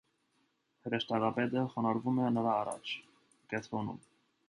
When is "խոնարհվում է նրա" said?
1.75-2.59